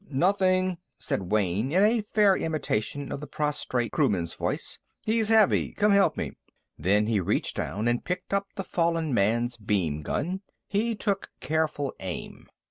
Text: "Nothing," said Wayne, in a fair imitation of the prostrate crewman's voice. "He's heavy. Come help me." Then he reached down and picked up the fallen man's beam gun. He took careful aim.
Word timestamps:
"Nothing," 0.09 0.79
said 0.97 1.31
Wayne, 1.31 1.71
in 1.71 1.83
a 1.83 2.01
fair 2.01 2.35
imitation 2.35 3.11
of 3.11 3.19
the 3.19 3.27
prostrate 3.27 3.91
crewman's 3.91 4.33
voice. 4.33 4.79
"He's 5.05 5.29
heavy. 5.29 5.73
Come 5.73 5.91
help 5.91 6.17
me." 6.17 6.31
Then 6.75 7.05
he 7.05 7.19
reached 7.19 7.55
down 7.55 7.87
and 7.87 8.03
picked 8.03 8.33
up 8.33 8.47
the 8.55 8.63
fallen 8.63 9.13
man's 9.13 9.57
beam 9.57 10.01
gun. 10.01 10.41
He 10.67 10.95
took 10.95 11.29
careful 11.39 11.93
aim. 11.99 12.47